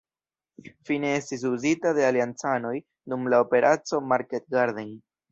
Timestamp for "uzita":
1.49-1.91